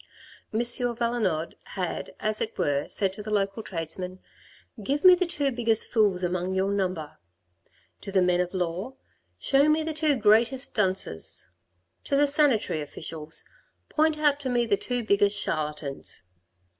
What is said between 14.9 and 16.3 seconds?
biggest charlatans."